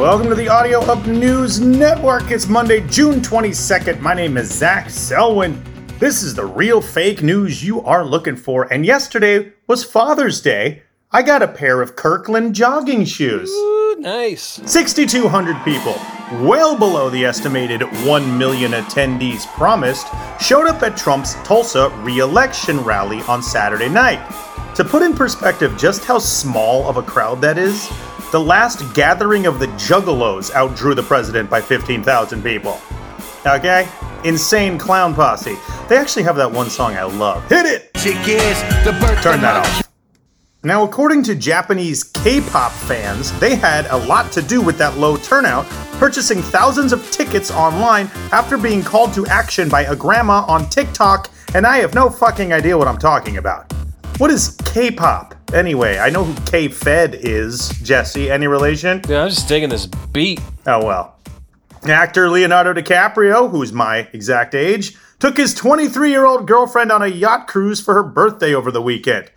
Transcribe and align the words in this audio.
Welcome 0.00 0.30
to 0.30 0.34
the 0.34 0.48
Audio 0.48 0.80
Up 0.80 1.06
News 1.06 1.60
Network. 1.60 2.30
It's 2.30 2.46
Monday, 2.46 2.80
June 2.88 3.20
22nd. 3.20 4.00
My 4.00 4.14
name 4.14 4.38
is 4.38 4.50
Zach 4.50 4.88
Selwyn. 4.88 5.62
This 5.98 6.22
is 6.22 6.34
the 6.34 6.46
real 6.46 6.80
fake 6.80 7.22
news 7.22 7.62
you 7.62 7.82
are 7.82 8.02
looking 8.02 8.34
for. 8.34 8.64
And 8.72 8.86
yesterday 8.86 9.52
was 9.66 9.84
Father's 9.84 10.40
Day. 10.40 10.84
I 11.12 11.20
got 11.20 11.42
a 11.42 11.48
pair 11.48 11.82
of 11.82 11.96
Kirkland 11.96 12.54
jogging 12.54 13.04
shoes. 13.04 13.50
Ooh, 13.50 13.96
nice. 13.98 14.62
6,200 14.64 15.62
people, 15.64 15.96
well 16.46 16.78
below 16.78 17.10
the 17.10 17.26
estimated 17.26 17.82
1 17.82 18.38
million 18.38 18.72
attendees 18.72 19.46
promised, 19.48 20.06
showed 20.40 20.66
up 20.66 20.82
at 20.82 20.96
Trump's 20.96 21.34
Tulsa 21.44 21.90
re 21.98 22.20
election 22.20 22.80
rally 22.80 23.20
on 23.28 23.42
Saturday 23.42 23.90
night. 23.90 24.26
To 24.76 24.82
put 24.82 25.02
in 25.02 25.12
perspective 25.12 25.76
just 25.76 26.06
how 26.06 26.18
small 26.18 26.88
of 26.88 26.96
a 26.96 27.02
crowd 27.02 27.42
that 27.42 27.58
is, 27.58 27.86
the 28.30 28.40
last 28.40 28.94
gathering 28.94 29.46
of 29.46 29.58
the 29.58 29.66
Juggalos 29.68 30.52
outdrew 30.52 30.94
the 30.94 31.02
president 31.02 31.50
by 31.50 31.60
15,000 31.60 32.42
people. 32.42 32.80
Okay? 33.46 33.88
Insane 34.24 34.78
clown 34.78 35.14
posse. 35.14 35.56
They 35.88 35.96
actually 35.96 36.22
have 36.22 36.36
that 36.36 36.50
one 36.50 36.70
song 36.70 36.94
I 36.94 37.02
love. 37.02 37.48
Hit 37.48 37.66
it! 37.66 37.90
Turn 39.22 39.40
that 39.40 39.56
off. 39.56 39.90
Now, 40.62 40.84
according 40.84 41.22
to 41.24 41.34
Japanese 41.34 42.04
K 42.04 42.42
pop 42.42 42.70
fans, 42.70 43.32
they 43.40 43.56
had 43.56 43.86
a 43.86 43.96
lot 43.96 44.30
to 44.32 44.42
do 44.42 44.60
with 44.60 44.76
that 44.76 44.98
low 44.98 45.16
turnout, 45.16 45.66
purchasing 45.98 46.42
thousands 46.42 46.92
of 46.92 47.10
tickets 47.10 47.50
online 47.50 48.10
after 48.30 48.58
being 48.58 48.82
called 48.82 49.14
to 49.14 49.26
action 49.26 49.70
by 49.70 49.84
a 49.84 49.96
grandma 49.96 50.44
on 50.46 50.68
TikTok, 50.68 51.30
and 51.54 51.66
I 51.66 51.78
have 51.78 51.94
no 51.94 52.10
fucking 52.10 52.52
idea 52.52 52.76
what 52.76 52.88
I'm 52.88 52.98
talking 52.98 53.38
about. 53.38 53.72
What 54.20 54.30
is 54.30 54.54
K 54.66 54.90
pop? 54.90 55.34
Anyway, 55.54 55.96
I 55.96 56.10
know 56.10 56.24
who 56.24 56.38
K 56.44 56.68
Fed 56.68 57.14
is, 57.14 57.70
Jesse. 57.82 58.30
Any 58.30 58.48
relation? 58.48 59.00
Yeah, 59.08 59.22
I'm 59.22 59.30
just 59.30 59.48
digging 59.48 59.70
this 59.70 59.86
beat. 59.86 60.42
Oh 60.66 60.84
well. 60.84 61.18
Actor 61.84 62.28
Leonardo 62.28 62.74
DiCaprio, 62.74 63.50
who's 63.50 63.72
my 63.72 64.06
exact 64.12 64.54
age, 64.54 64.94
took 65.20 65.38
his 65.38 65.54
23 65.54 66.10
year 66.10 66.26
old 66.26 66.46
girlfriend 66.46 66.92
on 66.92 67.00
a 67.00 67.06
yacht 67.06 67.48
cruise 67.48 67.80
for 67.80 67.94
her 67.94 68.02
birthday 68.02 68.52
over 68.52 68.70
the 68.70 68.82
weekend. 68.82 69.30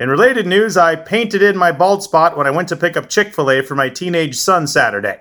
In 0.00 0.08
related 0.08 0.46
news, 0.46 0.78
I 0.78 0.96
painted 0.96 1.42
in 1.42 1.58
my 1.58 1.70
bald 1.70 2.02
spot 2.02 2.34
when 2.34 2.46
I 2.46 2.52
went 2.52 2.70
to 2.70 2.76
pick 2.76 2.96
up 2.96 3.10
Chick 3.10 3.34
fil 3.34 3.50
A 3.50 3.60
for 3.60 3.74
my 3.74 3.90
teenage 3.90 4.38
son 4.38 4.66
Saturday. 4.66 5.20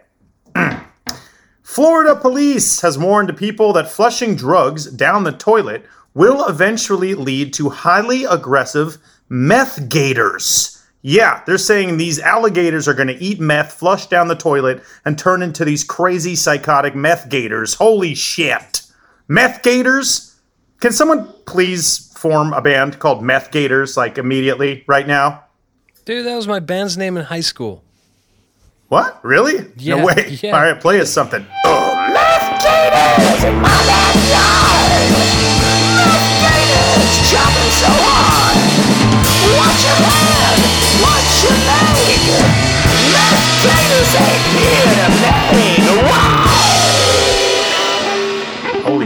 Florida 1.71 2.17
police 2.17 2.81
has 2.81 2.97
warned 2.97 3.37
people 3.37 3.71
that 3.71 3.89
flushing 3.89 4.35
drugs 4.35 4.87
down 4.87 5.23
the 5.23 5.31
toilet 5.31 5.85
will 6.13 6.45
eventually 6.49 7.13
lead 7.13 7.53
to 7.53 7.69
highly 7.69 8.25
aggressive 8.25 8.97
meth 9.29 9.87
gators. 9.87 10.83
Yeah, 11.01 11.41
they're 11.45 11.57
saying 11.57 11.95
these 11.95 12.19
alligators 12.19 12.89
are 12.89 12.93
going 12.93 13.07
to 13.07 13.23
eat 13.23 13.39
meth, 13.39 13.71
flush 13.71 14.07
down 14.07 14.27
the 14.27 14.35
toilet, 14.35 14.83
and 15.05 15.17
turn 15.17 15.41
into 15.41 15.63
these 15.63 15.85
crazy 15.85 16.35
psychotic 16.35 16.93
meth 16.93 17.29
gators. 17.29 17.75
Holy 17.75 18.15
shit. 18.15 18.81
Meth 19.29 19.63
gators? 19.63 20.41
Can 20.81 20.91
someone 20.91 21.31
please 21.45 22.11
form 22.17 22.51
a 22.51 22.61
band 22.61 22.99
called 22.99 23.23
Meth 23.23 23.49
Gators, 23.49 23.95
like 23.95 24.17
immediately, 24.17 24.83
right 24.87 25.07
now? 25.07 25.45
Dude, 26.03 26.25
that 26.25 26.35
was 26.35 26.49
my 26.49 26.59
band's 26.59 26.97
name 26.97 27.15
in 27.15 27.23
high 27.23 27.39
school. 27.39 27.81
What? 28.91 29.23
Really? 29.23 29.71
Yeah, 29.77 29.95
no 29.95 30.05
way. 30.07 30.37
yeah. 30.43 30.51
All 30.53 30.61
right, 30.61 30.77
play 30.77 30.99
us 30.99 31.09
something. 31.09 31.47
Holy 31.63 31.91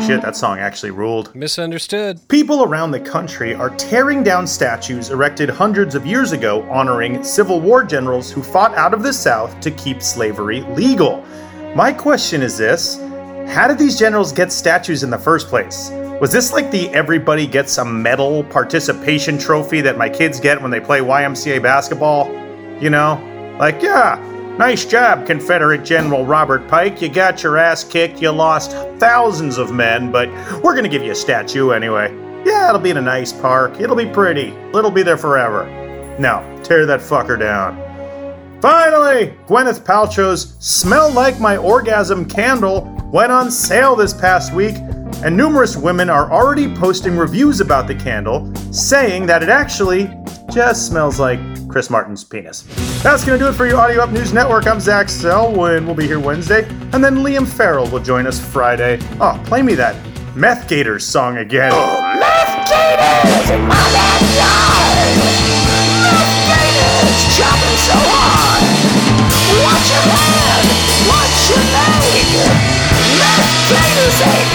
shit, 0.06 0.18
um, 0.18 0.22
that 0.22 0.36
song 0.36 0.60
actually 0.60 0.92
ruled. 0.92 1.34
Misunderstood. 1.36 2.20
People 2.28 2.64
around 2.64 2.92
the 2.92 3.00
country 3.00 3.56
are 3.56 3.70
tearing 3.78 4.24
down 4.24 4.46
statues 4.46 5.10
erected 5.10 5.50
hundreds 5.50 5.96
of 5.96 6.06
years 6.06 6.32
ago 6.32 6.64
honoring 6.70 7.24
Civil 7.24 7.60
War 7.60 7.84
generals 7.84 8.32
who 8.32 8.44
fought 8.44 8.74
out 8.76 8.94
of 8.94 9.04
the 9.04 9.14
South 9.14 9.60
to 9.62 9.72
keep 9.72 10.02
slavery 10.02 10.62
legal. 10.62 11.26
My 11.76 11.92
question 11.92 12.42
is 12.42 12.58
this 12.58 12.98
How 13.48 13.68
did 13.68 13.78
these 13.78 13.98
generals 13.98 14.32
get 14.32 14.52
statues 14.52 15.04
in 15.04 15.10
the 15.10 15.18
first 15.18 15.48
place? 15.48 15.90
Was 16.22 16.32
this 16.32 16.54
like 16.54 16.72
the 16.72 16.88
everybody 16.90 17.46
gets 17.46 17.78
a 17.78 17.84
medal 17.84 18.44
participation 18.46 19.38
trophy 19.38 19.82
that 19.82 19.98
my 19.98 20.08
kids 20.08 20.40
get 20.40 20.62
when 20.62 20.72
they 20.72 20.80
play 20.80 21.00
YMCA 21.00 21.62
basketball? 21.62 22.28
You 22.82 22.90
know? 22.90 23.56
Like, 23.60 23.82
yeah, 23.82 24.18
nice 24.58 24.86
job, 24.86 25.26
Confederate 25.26 25.84
General 25.84 26.26
Robert 26.26 26.68
Pike. 26.68 27.02
You 27.02 27.10
got 27.10 27.44
your 27.44 27.58
ass 27.58 27.84
kicked, 27.84 28.22
you 28.22 28.32
lost 28.32 28.72
thousands 29.00 29.58
of 29.58 29.72
men, 29.72 30.12
but 30.12 30.30
we're 30.64 30.76
gonna 30.76 30.90
give 30.90 31.04
you 31.04 31.12
a 31.12 31.16
statue 31.16 31.72
anyway. 31.72 32.14
Yeah, 32.46 32.70
it'll 32.70 32.82
be 32.82 32.92
in 32.92 32.98
a 32.98 33.02
nice 33.02 33.34
park, 33.34 33.80
it'll 33.80 33.96
be 33.96 34.06
pretty, 34.06 34.54
it'll 34.74 34.92
be 34.92 35.04
there 35.04 35.18
forever. 35.18 35.66
Now, 36.20 36.42
tear 36.64 36.86
that 36.86 37.02
fucker 37.02 37.38
down. 37.38 37.82
Finally, 38.62 39.34
Gwyneth 39.48 39.84
Paltrow's 39.84 40.56
Smell 40.60 41.12
Like 41.12 41.40
My 41.40 41.58
Orgasm 41.58 42.26
candle 42.26 42.84
went 43.12 43.32
on 43.32 43.52
sale 43.52 43.96
this 43.96 44.14
past 44.14 44.54
week, 44.54 44.76
and 45.24 45.36
numerous 45.36 45.76
women 45.76 46.10
are 46.10 46.32
already 46.32 46.74
posting 46.74 47.18
reviews 47.18 47.60
about 47.60 47.88
the 47.88 47.96
candle, 47.96 48.52
saying 48.72 49.26
that 49.26 49.44
it 49.44 49.50
actually 49.50 50.06
just 50.56 50.88
smells 50.88 51.20
like 51.20 51.38
Chris 51.68 51.90
Martin's 51.90 52.24
penis. 52.24 52.64
That's 53.04 53.26
going 53.26 53.38
to 53.38 53.44
do 53.46 53.50
it 53.50 53.56
for 53.56 53.68
you, 53.68 53.76
Audio 53.76 54.02
Up 54.02 54.12
News 54.12 54.32
Network. 54.32 54.68
I'm 54.68 54.80
Zach 54.80 55.10
Selwyn. 55.10 55.86
We'll 55.86 55.96
be 55.96 56.08
here 56.08 56.18
Wednesday, 56.18 56.64
and 56.94 57.04
then 57.04 57.18
Liam 57.18 57.46
Farrell 57.46 57.90
will 57.90 58.00
join 58.00 58.26
us 58.26 58.40
Friday. 58.40 58.98
Oh, 59.20 59.38
play 59.48 59.62
me 59.62 59.76
that 59.76 59.98
Meth 60.34 60.70
Gators 60.70 61.06
song 61.06 61.40
again. 61.40 61.74
Oh, 61.76 62.00
Meth 62.20 62.70
Gators, 62.70 63.50
my 63.68 63.76
bad. 63.76 64.22
Meth 66.08 66.48
Gators, 66.48 67.20
chopping 67.36 67.78
so 67.84 68.00
hard. 68.00 68.64
Watch 69.60 69.92
your 69.92 70.08
head, 70.08 70.64
watch 71.12 71.52
your 71.52 71.64
leg. 71.68 72.32
Meth 73.20 73.52
Gators, 73.68 74.55